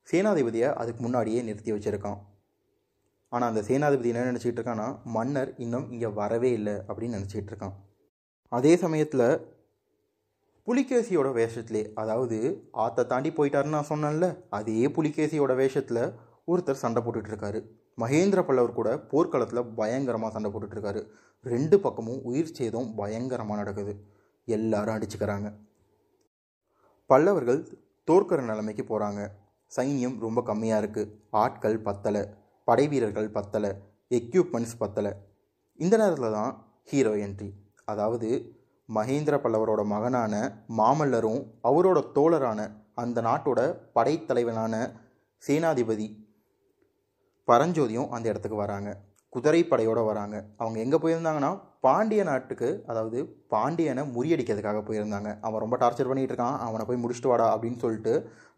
சேனாதிபதியை 0.07 0.69
அதுக்கு 0.81 1.01
முன்னாடியே 1.03 1.41
நிறுத்தி 1.41 1.71
வச்சுருக்கான். 1.71 2.19
ஆனால் 3.33 3.49
அந்த 3.51 3.61
சேனாதிபதி 3.67 4.09
என்ன 4.11 4.29
நினச்சிக்கிட்டு 4.29 4.61
இருக்கான்னா 4.61 4.87
மன்னர் 5.15 5.51
இன்னும் 5.63 5.87
இங்கே 5.93 6.09
வரவே 6.19 6.49
இல்லை 6.59 6.75
அப்படின்னு 6.89 7.17
நினச்சிக்கிட்டு 7.17 7.51
இருக்கான். 7.53 7.75
அதே 8.57 8.73
சமயத்தில் 8.83 9.27
புலிகேசியோட 10.67 11.29
வேஷத்திலே 11.37 11.81
அதாவது 12.01 12.37
ஆற்றை 12.83 13.03
தாண்டி 13.11 13.29
போயிட்டாருன்னு 13.37 13.75
நான் 13.77 13.91
சொன்னேன்ல 13.93 14.27
அதே 14.57 14.81
புலிகேசியோட 14.97 15.53
வேஷத்தில் 15.61 16.03
ஒருத்தர் 16.51 16.83
சண்டை 16.83 17.01
போட்டுட்டு 17.05 17.31
இருக்காரு. 17.31 17.59
மகேந்திர 18.01 18.39
பல்லவர் 18.47 18.77
கூட 18.77 18.91
போர்க்களத்தில் 19.11 19.69
பயங்கரமாக 19.79 20.31
சண்டை 20.35 20.49
போட்டுட்டு 20.51 20.75
இருக்காரு. 20.77 21.01
ரெண்டு 21.45 21.75
பக்கமும் 21.85 22.21
உயிர் 22.29 22.55
சேதம் 22.59 22.87
பயங்கரமாக 22.99 23.59
நடக்குது. 23.61 23.93
எல்லாரும் 24.47 24.95
அடிச்சுக்கிறாங்க. 24.97 25.49
பல்லவர்கள் 27.09 27.59
தோற்கிற 28.07 28.39
நிலைமைக்கு 28.51 28.83
போகிறாங்க 28.91 29.21
சைன்யம் 29.71 30.17
ரொம்ப 30.25 30.39
கம்மியாக 30.47 30.81
இருக்குது 30.83 31.11
ஆட்கள் 31.43 31.77
பத்தலை. 31.89 32.23
படை 32.67 32.85
வீரர்கள் 32.91 33.29
பத்தலை 33.37 33.71
எக்யூப்மெண்ட்ஸ் 34.17 34.75
பத்தலை. 34.81 35.11
இந்த 35.79 35.95
நேரத்தில் 36.01 36.35
தான் 36.37 36.51
ஹீரோ 36.91 37.13
என்ட்ரி 37.25 37.49
அதாவது 37.91 38.29
மகேந்திர 38.89 39.35
பல்லவரோட 39.43 39.81
மகனான 39.93 40.33
மாமல்லரும் 40.79 41.41
அவரோட 41.69 41.99
தோழரான 42.17 42.59
அந்த 43.01 43.17
நாட்டோட 43.27 43.59
படைத்தலைவனான 43.97 44.73
சேனாதிபதி 45.43 46.07
பரஞ்சோதியும் 47.47 48.11
அந்த 48.15 48.25
இடத்துக்கு 48.31 48.57
வராங்க. 48.63 48.89
குதிரைப்படையோடு 49.33 50.01
வராங்க. 50.09 50.35
அவங்க 50.61 50.77
எங்கே 50.85 50.97
போயிருந்தாங்கன்னா 51.03 51.51
பாண்டிய 51.85 52.21
நாட்டுக்கு 52.29 52.69
அதாவது 52.91 53.19
பாண்டியனை 53.53 54.03
முறியடிக்கிறதுக்காக 54.15 54.81
போயிருந்தாங்க. 54.89 55.29
அவன் 55.45 55.63
ரொம்ப 55.63 55.77
டார்ச்சர் 55.83 56.09
பண்ணிகிட்டு 56.09 56.33
இருக்கான். 56.33 56.59
அவனை 56.67 56.83
போய் 56.89 57.01
முடிச்சுட்டு 57.03 57.31
வாடா 57.31 57.47
அப்படின்னு 57.55 57.79
சொல்லிட்டு 57.85 58.13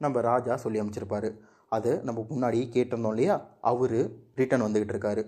நம்ம 0.05 0.21
ராஜா 0.31 0.55
சொல்லி 0.65 0.81
அமைச்சிருப்பாரு 0.83 1.29
அது 1.75 1.91
நம்ம 2.07 2.25
முன்னாடியே 2.29 2.65
கேட்டிருந்தோம் 2.73 3.13
இல்லையா? 3.13 3.35
அவர் 3.71 3.97
ரிட்டர்ன் 4.35 4.65
வந்துக்கிட்டு 4.65 4.95
இருக்காரு. 4.95 5.23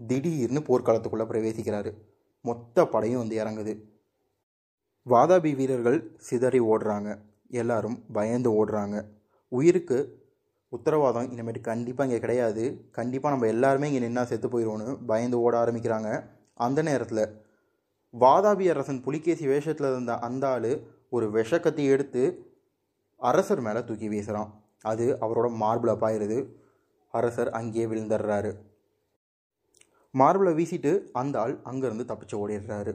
திடீர்னு 0.00 0.60
போர்க்காலத்துக்குள்ளே 0.68 1.26
பிரவேசிக்கிறாரு. 1.32 1.90
மொத்த 2.44 2.84
படையும் 2.94 3.22
வந்து 3.22 3.38
இறங்குது. 3.42 3.72
வாதாபி 5.06 5.50
வீரர்கள் 5.56 5.98
சிதறி 6.28 6.60
ஓடுறாங்க. 6.72 7.10
எல்லாரும் 7.60 7.98
பயந்து 8.12 8.50
ஓடுறாங்க. 8.58 8.96
உயிருக்கு 9.52 9.98
உத்தரவாதம் 10.72 11.28
இனிமேட்டு 11.32 11.60
கண்டிப்பாக 11.60 12.08
இங்கே 12.08 12.20
கிடையாது. 12.20 12.64
கண்டிப்பாக 12.98 13.34
நம்ம 13.34 13.48
எல்லாருமே 13.54 13.86
இங்கே 13.92 14.02
நின்னா 14.06 14.24
செத்து 14.24 14.48
போயிடுவோன்னு 14.48 14.90
பயந்து 15.06 15.36
ஓட 15.40 15.54
ஆரம்பிக்கிறாங்க. 15.64 16.10
அந்த 16.58 16.80
நேரத்தில் 16.88 17.24
வாதாபி 18.14 18.64
அரசன் 18.74 19.02
புலிகேசி 19.06 19.44
வேஷத்தில் 19.46 19.90
இருந்த 19.90 20.12
அந்த 20.28 20.44
ஆள் 20.48 20.72
ஒரு 21.10 21.26
விஷக்கத்தி 21.30 21.84
எடுத்து 21.94 22.22
அரசர் 23.20 23.60
மேலே 23.60 23.80
தூக்கி 23.84 24.08
வீசுகிறான் 24.08 24.50
அது 24.84 25.06
அவரோட 25.24 25.48
மார்பிளை 25.62 25.94
பாயிருது 26.02 26.38
அரசர் 27.14 27.50
அங்கேயே 27.58 27.86
விழுந்துடுறாரு. 27.90 28.50
மார்பிளை 30.14 30.52
வீசிட்டு 30.58 30.92
அந்த 31.20 31.34
ஆள் 31.40 31.54
அங்கேருந்து 31.70 32.04
தப்பிச்சு 32.10 32.36
ஓடிடுறாரு. 32.42 32.92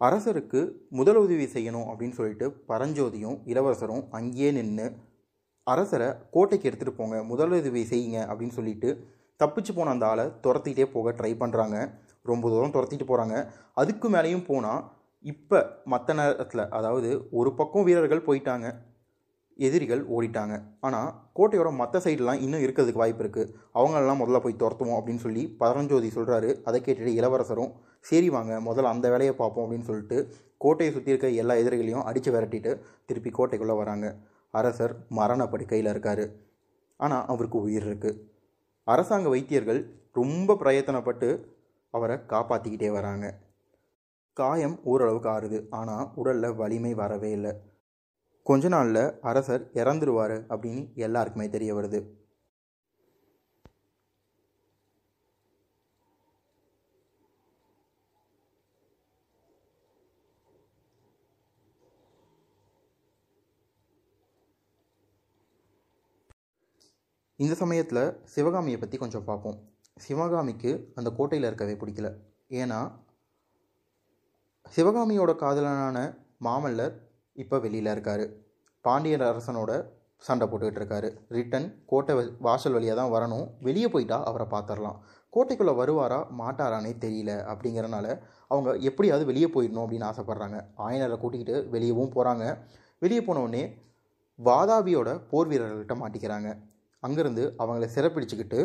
அரசருக்கு 0.00 0.60
முதலுதவி 0.98 1.46
செய்யணும் 1.54 1.88
அப்படின்னு 1.90 2.16
சொல்லிட்டு 2.18 2.46
பரஞ்சோதியும் 2.70 3.38
இளவரசரும் 3.52 4.04
அங்கேயே 4.18 4.50
நின்று 4.58 4.86
அரசரை 5.66 6.08
கோட்டைக்கு 6.34 6.68
எடுத்துகிட்டு 6.68 6.98
போங்க 6.98 7.16
முதலுதவி 7.30 7.82
செய்யுங்க 7.92 8.18
அப்படின்னு 8.30 8.56
சொல்லிட்டு 8.58 8.90
தப்பிச்சு 9.40 9.72
போன 9.72 9.90
அந்த 9.94 10.04
ஆளை 10.06 10.26
துரத்திக்கிட்டே 10.44 10.86
போக 10.92 11.10
ட்ரை 11.10 11.32
பண்ணுறாங்க 11.42 11.78
ரொம்ப 12.30 12.44
தூரம் 12.52 12.74
துரத்திட்டு 12.76 13.06
போகிறாங்க 13.08 13.36
அதுக்கு 13.74 14.08
மேலேயும் 14.14 14.46
போனால் 14.46 14.84
இப்போ 15.24 15.58
மற்ற 15.84 16.14
நேரத்தில் 16.14 16.64
அதாவது 16.78 17.08
ஒரு 17.30 17.50
பக்கம் 17.54 17.86
வீரர்கள் 17.88 18.26
போயிட்டாங்க. 18.28 18.66
எதிரிகள் 19.66 20.02
ஓடிட்டாங்க. 20.14 20.54
ஆனால் 20.86 21.08
கோட்டையோட 21.38 21.70
மற்ற 21.80 21.98
சைடெலாம் 22.04 22.42
இன்னும் 22.44 22.64
இருக்கிறதுக்கு 22.64 23.02
வாய்ப்பு 23.02 23.22
இருக்குது 23.24 23.52
அவங்களெல்லாம் 23.78 24.20
முதல்ல 24.22 24.40
போய் 24.44 24.60
துரத்துவோம் 24.62 24.98
அப்படின்னு 24.98 25.24
சொல்லி 25.26 25.42
பரஞ்சோதி 25.62 26.10
சொல்கிறாரு 26.16 26.50
அதை 26.68 26.80
கேட்டுட்டு 26.86 27.14
இளவரசரும் 27.20 27.72
சரி 28.10 28.28
வாங்க 28.36 28.54
முதல்ல 28.68 28.92
அந்த 28.94 29.06
வேலையை 29.14 29.34
பார்ப்போம் 29.40 29.64
அப்படின்னு 29.64 29.88
சொல்லிட்டு 29.90 30.18
கோட்டையை 30.64 30.90
சுற்றி 30.94 31.12
இருக்க 31.12 31.28
எல்லா 31.42 31.54
எதிரிகளையும் 31.62 32.06
அடித்து 32.10 32.30
விரட்டிட்டு 32.34 32.72
திருப்பி 33.08 33.30
கோட்டைக்குள்ளே 33.38 33.76
வராங்க. 33.80 34.06
அரசர் 34.54 34.94
மரண 35.18 35.40
படுக்கையில் 35.52 35.90
இருக்கார். 35.92 36.24
ஆனால் 37.00 37.26
அவருக்கு 37.32 37.58
உயிர் 37.66 37.86
இருக்குது 37.88 38.20
அரசாங்க 38.92 39.28
வைத்தியர்கள் 39.34 39.80
ரொம்ப 40.18 40.56
பிரயத்தனப்பட்டு 40.62 41.28
அவரை 41.94 42.16
காப்பாற்றிக்கிட்டே 42.32 42.90
வராங்க. 42.96 43.26
காயம் 44.36 44.76
ஓரளவுக்கு 44.90 45.28
ஆறுது. 45.34 45.58
ஆனால் 45.78 46.06
உடலில் 46.20 46.58
வலிமை 46.60 46.92
வரவே 47.02 47.30
இல்லை. 47.38 47.52
கொஞ்ச 48.48 48.68
நாளில் 48.68 49.20
அரசர் 49.20 49.62
இறந்துருவார் 49.80 50.34
அப்படின்னு 50.52 50.82
எல்லாருக்குமே 51.06 51.46
தெரிய 51.54 51.70
வருது. 51.74 51.98
இந்த 67.36 67.54
சமயத்தில் 67.54 68.02
சிவகாமியை 68.24 68.78
பற்றி 68.80 68.96
கொஞ்சம் 68.98 69.24
பார்ப்போம். 69.24 69.58
சிவகாமிக்கு 69.96 70.92
அந்த 70.94 71.10
கோட்டையில் 71.10 71.48
இருக்கவே 71.48 71.74
பிடிக்கல. 71.74 72.10
ஏன்னா 72.60 72.80
சிவகாமியோட 74.76 75.34
காதலனான 75.44 75.98
மாமல்லர் 76.44 76.96
இப்போ 77.42 77.56
வெளியில் 77.64 77.90
இருக்கார். 77.94 78.24
பாண்டியர் 78.84 79.24
அரசனோட 79.30 79.72
சண்டை 80.26 80.44
போட்டுக்கிட்டு 80.50 80.80
இருக்காரு. 80.82 81.08
ரிட்டன் 81.36 81.66
கோட்டை 81.90 82.14
வாசல் 82.46 82.76
வழியாக 82.76 82.96
தான் 83.00 83.12
வரணும். 83.14 83.46
வெளியே 83.66 83.88
போயிட்டா 83.94 84.18
அவரை 84.30 84.46
பார்த்துடலாம் 84.54 84.98
கோட்டைக்குள்ளே 85.32 85.74
வருவாரா 85.80 86.18
மாட்டாரானே 86.40 86.92
தெரியல 87.04 87.32
அப்படிங்கிறனால 87.52 88.06
அவங்க 88.52 88.70
எப்படியாவது 88.88 89.24
வெளியே 89.30 89.48
போயிடணும் 89.54 89.84
அப்படின்னு 89.84 90.08
ஆசைப்பட்றாங்க. 90.10 90.58
ஆயனரை 90.86 91.16
கூட்டிக்கிட்டு 91.22 91.56
வெளியவும் 91.74 92.12
போகிறாங்க 92.16 92.44
வெளியே 93.02 93.22
போனவுடனே 93.28 93.62
வாதாபியோட 94.38 95.10
போர் 95.30 95.50
வீரர்கள்கிட்ட 95.52 95.94
மாட்டிக்கிறாங்க. 96.02 96.48
அங்கேருந்து 97.02 97.44
அவங்கள 97.62 97.88
சிறப்பிடிச்சுக்கிட்டு 97.96 98.60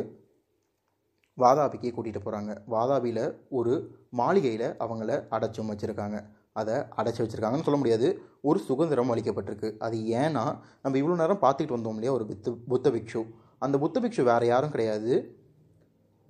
வாதாபிக்கு 1.37 1.89
கூட்டிகிட்டு 1.91 2.21
போகிறாங்க 2.25 2.53
வாதாபியில் 2.73 3.25
ஒரு 3.59 3.73
மாளிகையில் 4.19 4.67
அவங்கள 4.83 5.11
அடைச்சும் 5.35 5.69
வச்சுருக்காங்க. 5.71 6.17
அதை 6.59 6.75
அடைச்சி 6.99 7.21
வச்சுருக்காங்கன்னு 7.21 7.67
சொல்ல 7.67 7.79
முடியாது. 7.81 8.07
ஒரு 8.41 8.59
சுதந்திரம் 8.59 9.11
அளிக்கப்பட்டிருக்கு. 9.13 9.69
அது 9.77 9.97
ஏன்னா 9.97 10.43
நம்ம 10.81 10.97
இவ்வளோ 11.01 11.15
நேரம் 11.21 11.41
பார்த்துக்கிட்டு 11.41 11.77
வந்தோம் 11.77 11.97
இல்லையா? 11.97 12.13
ஒரு 12.13 12.25
புத்த 12.25 12.51
புத்த 12.71 12.89
பிக்ஷு. 12.89 13.21
அந்த 13.57 13.75
புத்த 13.77 13.99
பிக்ஷு 13.99 14.23
வேறு 14.23 14.47
யாரும் 14.47 14.71
கிடையாது. 14.71 15.13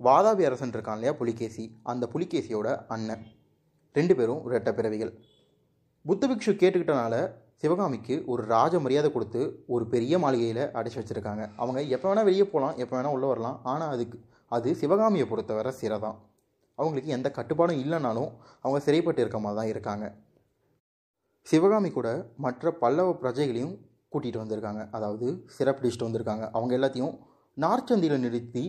வாதாபி 0.00 0.44
அரசன் 0.48 0.70
இருக்கான் 0.70 0.98
இல்லையா? 0.98 1.12
புலிகேசி. 1.12 1.64
அந்த 1.82 2.08
புலிகேசியோட 2.12 2.68
அண்ணன். 2.88 3.24
ரெண்டு 3.92 4.14
பேரும் 4.16 4.42
ஒரு 4.44 4.54
எட்ட 4.58 4.70
பிறவிகள். 4.74 5.12
புத்த 6.04 6.26
பிக்ஷு 6.28 6.52
கேட்டுக்கிட்டனால 6.62 7.14
சிவகாமிக்கு 7.62 8.14
ஒரு 8.26 8.42
ராஜ 8.46 8.78
மரியாதை 8.78 9.12
கொடுத்து 9.12 9.42
ஒரு 9.66 9.84
பெரிய 9.86 10.14
மாளிகையில் 10.18 10.64
அடைச்சி 10.78 10.98
வச்சுருக்காங்க. 11.00 11.44
அவங்க 11.56 11.80
எப்போ 11.96 12.06
வேணால் 12.08 12.28
வெளியே 12.28 12.46
போகலாம் 12.46 12.76
எப்போ 12.76 12.94
வேணால் 12.96 13.14
உள்ளே 13.16 13.26
வரலாம். 13.26 13.58
ஆனால் 13.62 13.92
அதுக்கு 13.94 14.18
அது 14.56 14.74
சிவகாமியை 14.80 15.26
பொறுத்தவரை 15.28 15.72
சிறை 15.80 15.98
தான் 16.00 16.18
அவங்களுக்கு 16.78 17.14
எந்த 17.16 17.28
கட்டுப்பாடும் 17.30 17.82
இல்லைனாலும் 17.84 18.30
அவங்க 18.62 18.78
சிறைப்பட்டு 18.86 19.22
இருக்க 19.24 19.38
மாதிரி 19.38 19.58
தான் 19.60 19.72
இருக்காங்க. 19.72 20.06
சிவகாமி 21.46 21.90
கூட 21.90 22.08
மற்ற 22.44 22.72
பல்லவ 22.82 23.10
பிரஜைகளையும் 23.22 23.74
கூட்டிகிட்டு 24.12 24.42
வந்திருக்காங்க. 24.42 24.82
அதாவது 24.96 25.26
சிறப்பிடிச்சிட்டு 25.56 26.06
வந்திருக்காங்க. 26.08 26.44
அவங்க 26.56 26.72
எல்லாத்தையும் 26.78 27.14
நார்ச்சந்தியில் 27.56 28.22
நிறுத்தி 28.24 28.64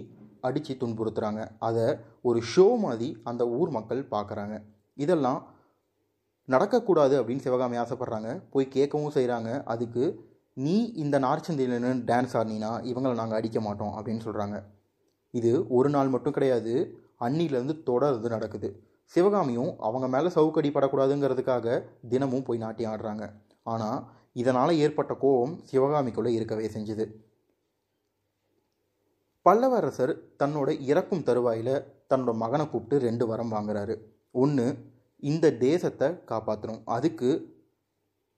அடித்து 0.47 0.73
துன்புறுத்துறாங்க. 0.81 1.41
அதை 1.67 1.85
ஒரு 2.29 2.39
ஷோ 2.53 2.65
மாதிரி 2.85 3.07
அந்த 3.23 3.43
ஊர் 3.57 3.69
மக்கள் 3.77 4.01
பார்க்குறாங்க 4.15 4.55
இதெல்லாம் 5.05 5.39
நடக்கக்கூடாது 6.47 7.13
அப்படின்னு 7.19 7.45
சிவகாமி 7.45 7.77
ஆசைப்பட்றாங்க. 7.83 8.31
போய் 8.53 8.73
கேட்கவும் 8.75 9.15
செய்கிறாங்க 9.17 9.51
அதுக்கு 9.73 10.03
நீ 10.57 10.75
இந்த 11.03 11.15
நார்ச்சந்தியில் 11.19 11.73
நின்று 11.85 12.05
டான்ஸ் 12.09 12.35
ஆடினா 12.39 12.69
இவங்களை 12.91 13.15
நாங்கள் 13.21 13.39
அடிக்க 13.39 13.59
மாட்டோம் 13.61 13.95
அப்படின்னு 13.97 14.25
சொல்கிறாங்க 14.27 14.57
இது 15.33 15.51
ஒரு 15.77 15.89
நாள் 15.95 16.13
மட்டும் 16.13 16.35
கிடையாது. 16.37 16.75
அன்னிலேருந்து 17.19 17.83
தொடர்ந்து 17.83 18.29
நடக்குது. 18.29 18.69
சிவகாமியும் 19.03 19.79
அவங்க 19.79 20.07
மேலே 20.07 20.29
சவுக்கடி 20.29 20.69
படக்கூடாதுங்கிறதுக்காக 20.69 21.83
தினமும் 22.09 22.43
போய் 22.43 22.57
நாட்டி 22.57 22.85
ஆடுறாங்க. 22.85 23.33
ஆனால் 23.63 24.03
இதனால் 24.33 24.77
ஏற்பட்ட 24.77 25.13
கோபம் 25.13 25.63
சிவகாமிக்குள்ளே 25.71 26.27
இருக்கவே 26.27 26.67
செஞ்சுது. 26.67 27.05
பல்லவரசர் 29.45 30.13
தன்னோட 30.43 30.81
இறக்கும் 30.81 31.23
தருவாயில் 31.23 31.75
தன்னோட 32.09 32.33
மகனை 32.35 32.69
கூப்பிட்டு 32.69 33.05
ரெண்டு 33.05 33.27
வரம் 33.27 33.51
வாங்குறாரு. 33.51 33.95
ஒன்று 34.31 34.65
இந்த 35.17 35.51
தேசத்தை 35.51 36.07
காப்பாற்றணும் 36.07 36.81
அதுக்கு 36.85 37.29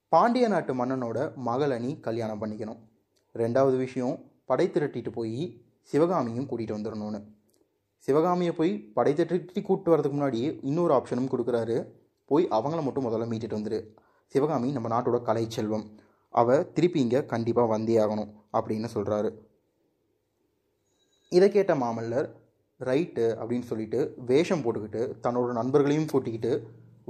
பாண்டிய 0.07 0.48
நாட்டு 0.48 0.86
மன்னனோட 0.86 1.36
மகளை 1.36 1.79
நீ 1.79 2.00
கல்யாணம் 2.00 2.41
பண்ணிக்கணும். 2.41 2.77
ரெண்டாவது 3.36 3.77
விஷயம் 3.77 4.19
படை 4.46 4.67
திரட்டிட்டு 4.67 5.12
போய் 5.12 5.63
சிவகாமியும் 5.81 6.48
கூட்டிகிட்டு 6.50 6.77
வந்துடணும்னு. 6.77 7.19
சிவகாமியை 8.07 8.51
போய் 8.57 8.73
படை 8.97 9.11
திரட்டி 9.15 9.61
கூப்பிட்டு 9.61 9.91
வரதுக்கு 9.93 10.17
முன்னாடியே 10.17 10.49
இன்னொரு 10.69 10.93
ஆப்ஷனும் 10.97 11.31
கொடுக்குறாரு. 11.31 11.75
போய் 12.31 12.45
அவங்கள 12.57 12.81
மட்டும் 12.85 13.05
முதல்ல 13.07 13.25
மீட்டுட்டு 13.31 13.57
வந்துரு. 13.57 13.79
சிவகாமி 14.33 14.69
நம்ம 14.75 14.89
நாட்டோட 14.93 15.17
கலை 15.29 15.43
செல்வம். 15.55 15.83
அவள் 16.33 16.63
திருப்பி 16.75 16.99
இங்கே 17.05 17.21
கண்டிப்பாக 17.33 17.71
வந்தே 17.73 17.97
ஆகணும் 18.03 18.31
அப்படின்னு 18.57 18.89
சொல்கிறாரு 18.95 19.29
இதை 21.31 21.47
கேட்ட 21.49 21.73
மாமல்லர் 21.83 22.27
ரைட்டு 22.79 23.25
அப்படின்னு 23.41 23.69
சொல்லிட்டு 23.71 23.99
வேஷம் 24.31 24.63
போட்டுக்கிட்டு 24.65 25.01
தன்னோட 25.25 25.51
நண்பர்களையும் 25.61 26.09
கூட்டிக்கிட்டு 26.11 26.51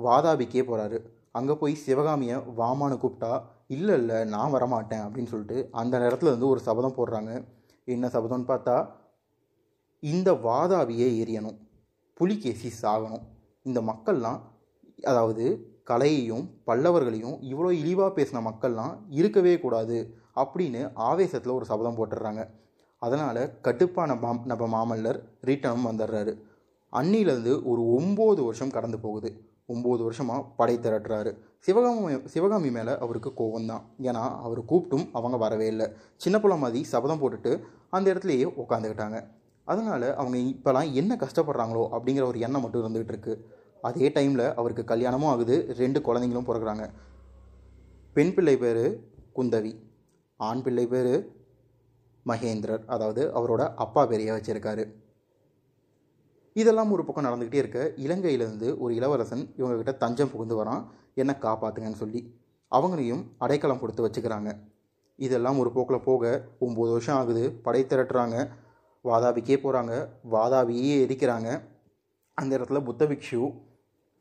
வாதாபிக்கே 0.06 0.63
போகிறாரு 0.70 1.00
அங்கே 1.39 1.56
போய் 1.62 1.82
சிவகாமியை 1.86 2.38
வாமான்னு 2.60 3.01
கூப்பிட்டா 3.01 3.34
இல்லை 3.75 3.96
இல்லை 4.01 4.20
நான் 4.36 4.54
வரமாட்டேன் 4.56 5.04
அப்படின்னு 5.06 5.32
சொல்லிட்டு 5.34 5.58
அந்த 5.82 5.96
நேரத்தில் 6.04 6.34
வந்து 6.36 6.48
ஒரு 6.54 6.62
சபதம் 6.68 6.98
போடுறாங்க. 7.00 7.32
என்ன 7.88 8.10
சபதம்னு 8.16 8.51
பார்த்தா 8.54 8.77
இந்த 10.04 10.30
வாதாபியை 10.48 11.10
எரியணும். 11.22 11.58
புலிகேசி 12.13 12.70
சாகணும். 12.82 13.24
இந்த 13.63 13.80
மக்கள்லாம் 13.82 14.39
அதாவது 15.04 15.46
கலையையும் 15.84 16.46
பல்லவர்களையும் 16.68 17.36
இவ்வளோ 17.51 17.70
இழிவாக 17.82 18.12
பேசின 18.18 18.42
மக்கள்லாம் 18.48 18.94
இருக்கவே 19.10 19.54
கூடாது 19.60 19.98
அப்படின்னு 20.36 20.82
ஆவேசத்தில் 21.10 21.54
ஒரு 21.54 21.66
சபதம் 21.66 21.98
போட்டுடுறாங்க 21.98 22.42
அதனால் 23.01 23.42
கட்டுப்பான 23.62 24.16
மாம் 24.16 24.42
நம்ம 24.46 24.68
மாமல்லர் 24.75 25.20
ரிட்டனும் 25.46 25.88
வந்துடுறாரு. 25.89 26.34
அன்னிலேருந்து 26.94 27.54
ஒரு 27.72 27.82
ஒம்பது 27.98 28.42
வருஷம் 28.44 28.70
கடந்து 28.70 29.00
போகுது. 29.00 29.30
ஒம்பது 29.68 30.01
வருஷமாக 30.04 30.44
படை 30.56 30.75
திரட்டுறாரு. 30.77 31.32
சிவகாமி 31.60 32.13
சிவகாமி 32.25 32.70
மேலே 32.72 32.94
அவருக்கு 33.06 33.32
கோபம் 33.34 33.66
தான் 33.66 33.84
ஏன்னா 34.01 34.24
அவர் 34.46 34.62
கூப்பிட்டும் 34.72 35.08
அவங்க 35.12 35.38
வரவே 35.38 35.68
இல்லை. 35.68 35.88
சின்ன 36.16 36.36
பிள்ளை 36.39 36.58
மாதிரி 36.58 36.82
சபதம் 36.84 37.22
போட்டுட்டு 37.22 37.54
அந்த 37.89 38.13
இடத்துலையே 38.13 38.48
உட்காந்துக்கிட்டாங்க 38.63 39.20
அதனால் 39.68 40.08
அவங்க 40.16 40.38
இப்போலாம் 40.54 40.92
என்ன 41.02 41.16
கஷ்டப்படுறாங்களோ 41.16 41.84
அப்படிங்கிற 41.96 42.26
ஒரு 42.32 42.40
எண்ணம் 42.40 42.62
மட்டும் 42.62 42.84
இருந்துகிட்டு 42.84 43.14
இருக்குது 43.14 43.42
அதே 43.88 44.08
டைமில் 44.10 44.46
அவருக்கு 44.60 44.84
கல்யாணமும் 44.92 45.32
ஆகுது 45.32 45.56
ரெண்டு 45.82 46.00
குழந்தைங்களும் 46.08 46.48
பிறகுறாங்க 46.50 46.86
பெண் 48.14 48.34
பிள்ளை 48.36 48.56
பேர் 48.58 48.86
குந்தவி 49.38 49.74
ஆண் 50.40 50.62
பிள்ளை 50.62 50.86
பேர் 50.88 51.14
மகேந்திரர் 52.26 52.86
அதாவது 52.86 53.22
அவரோட 53.40 53.64
அப்பா 53.84 54.02
பெரிய 54.06 54.30
வச்சுருக்காரு. 54.34 54.84
இதெல்லாம் 56.56 56.92
ஒரு 56.96 57.04
பக்கம் 57.06 57.28
நடந்துக்கிட்டே 57.28 57.62
இருக்க. 57.62 57.82
இலங்கையிலேருந்து 58.06 58.68
ஒரு 58.84 58.92
இளவரசன் 59.00 59.44
இவங்ககிட்ட 59.58 59.94
தஞ்சம் 60.04 60.32
புகுந்து 60.32 60.56
வரான். 60.62 60.84
என்னை 61.22 61.36
காப்பாற்றுங்கன்னு 61.46 62.02
சொல்லி 62.04 62.22
அவங்களையும் 62.72 63.24
அடைக்கலம் 63.38 63.82
கொடுத்து 63.82 64.06
வச்சுக்கிறாங்க. 64.06 64.50
இதெல்லாம் 65.20 65.60
ஒரு 65.62 65.70
போக்கில் 65.76 66.06
போக 66.10 66.24
ஒம்பது 66.66 66.92
வருஷம் 66.96 67.18
ஆகுது. 67.22 67.44
படை 67.66 67.82
திரட்டுறாங்க. 67.84 68.38
வாதாபிக்கே 69.10 69.58
போகிறாங்க 69.64 69.94
வாதாபியே 70.36 70.96
எரிக்கிறாங்க. 71.06 71.50
அந்த 72.38 72.52
இடத்துல 72.58 72.80
புத்த 72.88 73.06
பிக்ஷு 73.12 73.42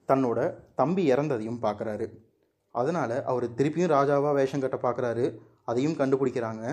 தன்னோட 0.09 0.39
தம்பி 0.81 1.05
இறந்ததையும் 1.13 1.63
பார்க்குறாரு 1.65 2.07
அதனால் 2.75 3.17
அவர் 3.31 3.47
திருப்பியும் 3.59 3.93
ராஜாவாக 3.95 4.35
வேஷம் 4.39 4.63
கட்ட 4.65 4.79
பார்க்குறாரு 4.83 5.25
அதையும் 5.71 5.97
கண்டுபிடிக்கிறாங்க. 6.01 6.65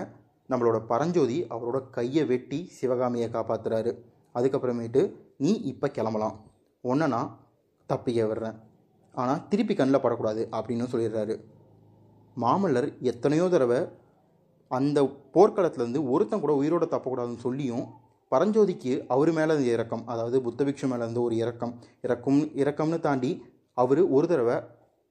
நம்மளோட 0.50 0.78
பரஞ்சோதி 0.90 1.38
அவரோட 1.54 1.78
கையை 1.96 2.24
வெட்டி 2.30 2.58
சிவகாமியை 2.78 3.28
காப்பாற்றுறாரு 3.36 3.92
அதுக்கப்புறமேட்டு 4.34 5.02
நீ 5.42 5.52
இப்போ 5.72 5.86
கிளம்பலாம். 5.96 6.36
ஒன்று 6.90 7.06
நான் 7.14 7.30
தப்பிக்க 7.90 8.26
விடுறேன். 8.28 8.56
ஆனால் 9.14 9.42
திருப்பி 9.50 9.74
கண்ணில் 9.74 10.02
படக்கூடாது 10.04 10.42
அப்படின்னு 10.56 10.86
சொல்லிடுறாரு. 10.92 11.34
மாமல்லர் 12.36 12.88
எத்தனையோ 13.10 13.44
தடவை 13.54 13.80
அந்த 14.70 14.98
போர்க்களத்துலேருந்து 15.34 16.02
ஒருத்தன் 16.12 16.42
கூட 16.44 16.52
உயிரோட 16.60 16.84
தப்பக்கூடாதுன்னு 16.94 17.44
சொல்லியும் 17.46 17.84
பரஞ்சோதிக்கு 18.34 18.92
அவர் 19.14 19.32
மேலே 19.38 19.56
இறக்கம் 19.76 20.04
அதாவது 20.12 20.36
புத்தபிக்ஷு 20.46 20.88
மேலே 20.92 21.02
இருந்து 21.06 21.24
ஒரு 21.28 21.36
இறக்கம் 21.44 21.74
இறக்கும் 22.06 22.42
இறக்கம்னு 22.62 23.00
தாண்டி 23.08 23.32
அவர் 23.82 24.02
ஒரு 24.16 24.26
தடவை 24.32 24.56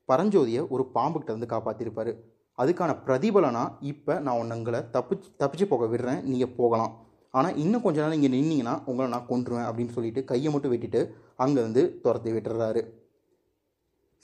பரஞ்சோதியை 0.10 0.62
ஒரு 0.75 0.84
பாம்புக்கிட்ட 0.96 1.36
வந்து 1.36 1.51
காப்பாற்றிருப்பார் 1.53 2.13
அதுக்கான 2.58 2.92
பிரதிபலனா 3.06 3.62
இப்போ 3.92 4.13
நான் 4.25 4.51
உங்களை 4.56 4.80
தப்பிச்சு 4.96 5.30
தப்பிச்சு 5.42 5.65
போக 5.70 5.86
விடுறேன் 5.92 6.20
நீங்கள் 6.32 6.51
போகலாம். 6.58 6.92
ஆனால் 7.38 7.56
இன்னும் 7.62 7.84
கொஞ்ச 7.86 7.98
நேரம் 8.01 8.18
இங்கே 8.18 8.30
நின்னீங்கன்னா 8.34 8.74
உங்களை 8.89 9.08
நான் 9.13 9.30
கொன்றுவேன் 9.30 9.68
அப்படின்னு 9.70 9.96
சொல்லிட்டு 9.96 10.22
கையை 10.32 10.50
மட்டும் 10.53 10.74
வெட்டிட்டு 10.74 11.01
அங்கேருந்து 11.44 11.84
துரத்தி 12.03 12.32
விட்டுறாரு. 12.36 12.82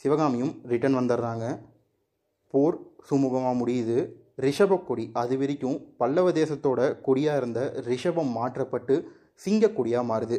சிவகாமியும் 0.01 0.53
ரிட்டர்ன் 0.72 1.00
வந்துடுறாங்க. 1.00 1.46
போர் 2.53 2.77
சுமூகமாக 3.10 3.56
முடியுது. 3.62 3.98
ரிஷப 4.46 4.74
கொடி 4.88 5.05
அது 5.22 5.36
வரைக்கும் 5.41 5.77
பல்லவ 6.01 6.31
தேசத்தோட 6.39 6.81
கொடியாக 7.05 7.39
இருந்த 7.41 7.62
ரிஷபம் 7.89 8.31
மாற்றப்பட்டு 8.38 8.96
சிங்க 9.43 9.69
கொடியாக 9.77 10.10
மாறுது. 10.12 10.38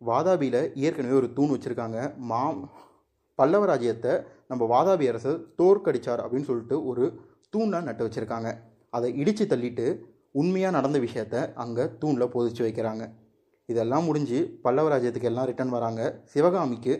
வாதாபியில் 0.00 0.60
ஏற்கனவே 0.84 1.14
ஒரு 1.20 1.28
தூண் 1.36 1.52
வச்சுருக்காங்க. 1.54 1.98
மா 2.30 2.40
பல்லவ 3.38 3.64
ராஜ்யத்தை 3.70 4.12
நம்ம 4.50 4.62
வாதாபி 4.72 5.04
அரசர் 5.10 5.38
தோற்கடிச்சார் 5.60 6.22
அப்படின்னு 6.24 6.48
சொல்லிட்டு 6.50 6.76
ஒரு 6.90 7.04
தூணாக 7.54 7.86
நட்டு 7.88 8.06
வச்சுருக்காங்க. 8.06 8.50
அதை 8.96 9.08
இடித்து 9.20 9.44
தள்ளிட்டு 9.52 9.86
உண்மையாக 10.40 10.76
நடந்த 10.76 10.98
விஷயத்த 11.06 11.36
அங்கே 11.62 11.84
தூணில் 12.02 12.32
பொதிச்சு 12.34 12.62
வைக்கிறாங்க. 12.66 13.04
இதெல்லாம் 13.68 14.06
முடிஞ்சு 14.08 14.38
பல்லவ 14.64 14.90
ராஜ்யத்துக்கு 14.94 15.30
எல்லாம் 15.30 15.48
ரிட்டர்ன் 15.50 15.74
வராங்க. 15.76 16.02
சிவகாமிக்கு 16.32 16.94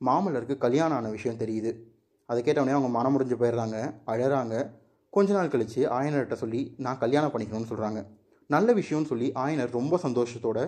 மாமல்லருக்கு 0.00 0.56
கல்யாணம் 0.64 0.98
ஆன 0.98 1.08
விஷயம் 1.16 1.40
தெரியுது. 1.42 1.70
அதை 2.28 2.40
கேட்டவொடனே 2.42 2.76
அவங்க 2.76 2.90
மனம் 2.96 3.12
முடிஞ்சு 3.14 3.36
போயிடுறாங்க 3.36 3.78
அழகிறாங்க 4.12 4.54
கொஞ்ச 5.12 5.28
நாள் 5.32 5.52
கழித்து 5.52 5.80
ஆயனர்கிட்ட 5.88 6.36
சொல்லி 6.42 6.60
நான் 6.78 6.98
கல்யாணம் 6.98 7.32
பண்ணிக்கணும்னு 7.32 7.70
சொல்கிறாங்க 7.70 8.00
நல்ல 8.50 8.72
விஷயம்னு 8.72 9.10
சொல்லி 9.10 9.28
ஆயனர் 9.36 9.76
ரொம்ப 9.78 9.98
சந்தோஷத்தோட 10.04 10.58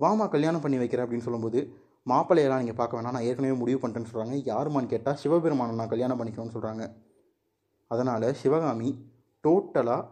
வாமா 0.00 0.24
கல்யாணம் 0.28 0.64
பண்ணி 0.64 0.78
வைக்கிறேன் 0.78 1.04
அப்படின்னு 1.04 1.26
சொல்லும்போது 1.26 1.60
மாப்பிள்ளையெல்லாம் 2.06 2.58
நீங்கள் 2.58 2.78
பார்க்க 2.78 2.98
வேணாம் 2.98 3.14
நான் 3.16 3.26
ஏற்கனவே 3.28 3.56
முடிவு 3.58 3.78
பண்ணிட்டேன்னு 3.80 4.10
சொல்கிறாங்க 4.12 4.36
யாருமான்னு 4.44 4.92
கேட்டால் 4.92 5.18
சிவபெருமானை 5.22 5.74
நான் 5.76 5.92
கல்யாணம் 5.92 6.20
பண்ணிக்கணும்னு 6.20 6.54
சொல்கிறாங்க 6.56 6.84
அதனால் 7.90 8.26
சிவகாமி 8.32 8.90
டோட்டலாக 9.44 10.08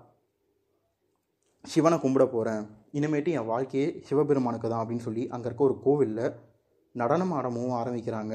சிவனை 1.65 1.97
கும்பிட 1.99 2.25
போகிறேன் 2.27 2.63
இனிமேட்டு 2.99 3.31
என் 3.39 3.51
வாழ்க்கையே 3.53 3.89
சிவபெருமானுக்கு 4.09 4.69
தான் 4.69 4.83
அப்படின்னு 4.83 5.07
சொல்லி 5.09 5.25
அங்கே 5.29 5.47
இருக்க 5.49 5.63
ஒரு 5.65 5.77
கோவிலில் 5.85 6.37
நடனம் 6.95 7.33
ஆடவும் 7.33 7.75
ஆரம்பிக்கிறாங்க. 7.81 8.35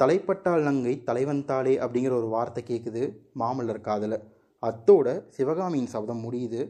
தலைப்பட்டால் 0.00 0.62
நங்கை 0.62 1.02
தலைவன் 1.02 1.44
தாளே 1.44 1.74
அப்படிங்கிற 1.78 2.14
ஒரு 2.20 2.26
வார்த்தை 2.26 2.62
கேட்குது 2.64 3.02
மாமல்லர் 3.40 3.86
காதில். 3.88 4.16
அத்தோட 4.62 5.06
சிவகாமியின் 5.28 5.92
சபதம் 5.94 6.22
முடியுது. 6.24 6.60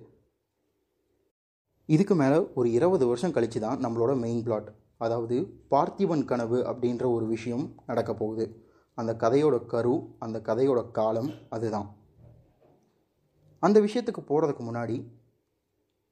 இதுக்கு 1.88 2.14
மேலே 2.14 2.38
ஒரு 2.54 2.68
இருபது 2.72 3.06
வருஷம் 3.06 3.34
கழித்து 3.36 3.60
தான் 3.60 3.82
நம்மளோட 3.84 4.12
மெயின் 4.18 4.42
பிளாட் 4.42 4.70
அதாவது 4.96 5.36
பார்த்திபன் 5.70 6.24
கனவு 6.24 6.58
அப்படின்ற 6.70 7.04
ஒரு 7.12 7.26
விஷயம் 7.26 7.74
நடக்க 7.86 8.14
போகுது. 8.14 8.46
அந்த 8.98 9.12
கதையோட 9.22 9.56
கரு 9.66 9.94
அந்த 10.18 10.38
கதையோட 10.48 10.80
காலம் 10.90 11.30
அதுதான். 11.48 11.88
அந்த 13.62 13.80
விஷயத்துக்கு 13.80 14.22
போகிறதுக்கு 14.28 14.64
முன்னாடி 14.68 14.96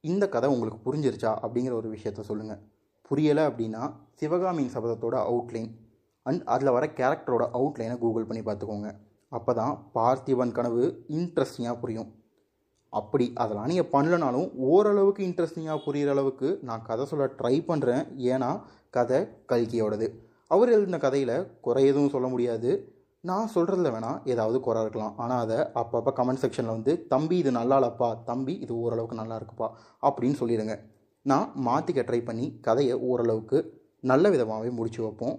இந்த 0.03 0.29
கதை 0.29 0.49
உங்களுக்கு 0.49 0.79
புரிஞ்சிருச்சா 0.85 1.31
அப்படிங்கிற 1.43 1.73
ஒரு 1.73 1.89
விஷயத்த 1.95 2.21
சொல்லுங்கள் 2.21 2.61
புரியலை 3.09 3.43
அப்படின்னா 3.49 3.81
சிவகாமியின் 4.15 4.73
சபதத்தோட 4.75 5.15
அவுட்லைன் 5.29 5.71
அண்ட் 6.25 6.41
அதில் 6.53 6.75
வர 6.75 6.85
கேரக்டரோட 6.99 7.43
அவுட்லைனை 7.57 7.95
கூகுள் 8.03 8.27
பண்ணி 8.29 8.43
பார்த்துக்கோங்க. 8.45 8.89
அப்போ 9.31 9.51
தான் 9.53 9.73
பார்த்திபன் 9.97 10.55
கனவு 10.57 10.83
இன்ட்ரெஸ்டிங்காக 11.17 11.77
புரியும். 11.83 12.09
அப்படி 12.93 13.25
அதெல்லாம் 13.43 13.69
நீங்கள் 13.71 13.91
பண்ணலனாலும் 13.93 14.49
ஓரளவுக்கு 14.71 15.21
இன்ட்ரெஸ்டிங்காக 15.29 15.79
புரிகிற 15.85 16.11
அளவுக்கு 16.15 16.49
நான் 16.67 16.85
கதை 16.89 17.05
சொல்ல 17.05 17.25
ட்ரை 17.39 17.55
பண்ணுறேன் 17.69 18.03
ஏன்னா 18.33 18.49
கதை 18.97 19.19
கல்கியோடது. 19.51 20.07
அவர் 20.53 20.69
எழுதின 20.75 20.97
கதையில் 21.05 21.37
குறை 21.65 21.83
எதுவும் 21.91 22.13
சொல்ல 22.15 22.27
முடியாது. 22.27 22.71
நான் 23.29 23.49
சொல்கிறதுல 23.55 23.91
வேணால் 23.95 24.19
ஏதாவது 24.31 24.57
குறை 24.67 24.81
இருக்கலாம். 24.85 25.13
ஆனால் 25.23 25.41
அதை 25.45 25.57
அப்பப்போ 25.81 26.11
கமெண்ட் 26.19 26.41
செக்ஷனில் 26.43 26.75
வந்து 26.77 26.93
தம்பி 27.13 27.37
இது 27.43 27.51
நல்லா 27.59 27.77
இல்லப்பா. 27.81 28.09
தம்பி 28.29 28.53
இது 28.65 28.73
ஓரளவுக்கு 28.83 29.19
நல்லா 29.21 29.37
இருக்குப்பா. 29.39 29.69
அப்படின்னு 30.07 30.39
சொல்லிடுங்க. 30.41 30.75
நான் 31.31 31.47
மாற்றிக்க 31.67 32.01
ட்ரை 32.09 32.21
பண்ணி 32.25 32.47
கதையை 32.67 32.95
ஓரளவுக்கு 33.09 33.59
நல்ல 34.11 34.29
விதமாகவே 34.29 34.71
முடிச்சு 34.79 35.01
வைப்போம். 35.03 35.37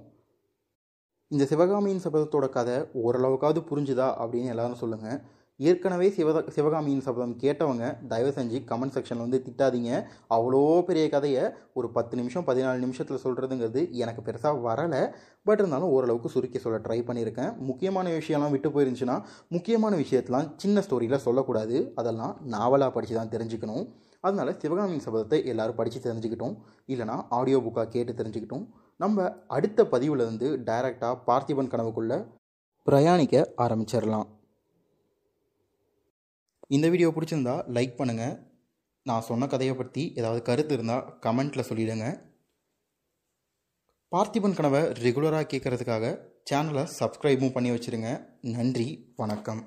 இந்த 1.31 1.45
சிவகாமியின் 1.51 2.03
சபதத்தோட 2.03 2.47
கதை 2.57 2.75
ஓரளவுக்காவது 3.05 3.61
புரிஞ்சுதா 3.71 4.07
அப்படின்னு 4.23 4.53
எல்லாரும் 4.53 4.79
சொல்லுங்கள் 4.83 5.17
ஏற்கனவே 5.61 6.09
சிவத 6.17 6.39
சிவகாமியின் 6.57 7.03
சபதம் 7.07 7.33
கேட்டவங்க 7.43 7.85
தயவு 8.11 8.31
செஞ்சு 8.37 8.59
கமெண்ட் 8.71 8.95
செக்ஷனில் 8.97 9.25
வந்து 9.25 9.39
திட்டாதீங்க. 9.47 9.91
அவ்வளோ 10.37 10.61
பெரிய 10.89 11.05
கதையை 11.15 11.45
ஒரு 11.79 11.89
பத்து 11.97 12.15
நிமிஷம் 12.21 12.47
பதினாலு 12.51 12.79
நிமிஷத்தில் 12.85 13.23
சொல்கிறதுங்கிறது 13.25 13.83
எனக்கு 14.05 14.23
பெருசாக 14.29 14.63
வரலை. 14.69 15.03
பட் 15.49 15.61
இருந்தாலும் 15.63 15.93
ஓரளவுக்கு 15.97 16.35
சுருக்கி 16.35 16.61
சொல்ல 16.65 16.81
ட்ரை 16.87 16.99
பண்ணியிருக்கேன் 17.11 17.53
முக்கியமான 17.71 18.17
விஷயம்லாம் 18.21 18.55
விட்டு 18.57 18.71
போயிருந்துச்சுன்னா 18.77 19.19
முக்கியமான 19.57 19.97
விஷயத்தெலாம் 20.05 20.49
சின்ன 20.65 20.85
ஸ்டோரியில் 20.87 21.25
சொல்லக்கூடாது. 21.27 21.79
அதெல்லாம் 22.03 22.35
நாவலாக 22.57 22.93
படித்து 22.99 23.17
தான் 23.21 23.35
தெரிஞ்சுக்கணும். 23.37 23.85
அதனால் 24.27 24.59
சிவகாமியின் 24.63 25.07
சபதத்தை 25.07 25.39
எல்லோரும் 25.53 25.81
படித்து 25.81 26.01
தெரிஞ்சுக்கிட்டோம். 26.09 26.57
இல்லைனா 26.93 27.17
ஆடியோ 27.39 27.61
புக்காக 27.67 27.89
கேட்டு 27.97 28.13
தெரிஞ்சுக்கிட்டோம். 28.21 28.67
நம்ம 29.01 29.25
அடுத்த 29.47 29.85
பதிவுலேருந்து 29.93 30.47
இருந்து 30.47 30.49
டைரெக்டாக 30.69 31.17
பார்த்திபன் 31.27 31.71
கனவுக்குள்ளே 31.73 32.19
பிரயாணிக்க 32.87 33.37
ஆரம்பிச்சிடலாம். 33.65 34.29
இந்த 36.69 36.89
வீடியோ 36.89 37.09
பிடிச்சிருந்தா 37.17 37.57
லைக் 37.77 37.99
பண்ணுங்கள் 37.99 38.39
நான் 39.03 39.27
சொன்ன 39.29 39.47
கதையை 39.47 39.75
பற்றி 39.77 40.13
ஏதாவது 40.21 40.41
கருத்து 40.43 40.75
இருந்தால் 40.75 41.05
கமெண்ட்டில் 41.27 41.69
சொல்லிவிடுங்க 41.69 42.07
பார்த்திபன் 44.15 44.57
கனவை 44.57 44.81
ரெகுலராக 45.05 45.47
கேட்குறதுக்காக 45.53 46.05
சேனலை 46.51 46.85
சப்ஸ்கிரைபும் 46.99 47.55
பண்ணி 47.55 47.71
வச்சுருங்க. 47.71 48.11
நன்றி 48.57 48.89
வணக்கம். 49.17 49.63